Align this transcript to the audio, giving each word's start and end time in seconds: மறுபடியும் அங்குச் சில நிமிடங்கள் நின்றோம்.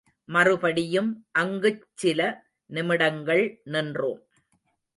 மறுபடியும் 0.29 1.09
அங்குச் 1.31 1.83
சில 1.93 2.19
நிமிடங்கள் 2.69 3.61
நின்றோம். 3.63 4.21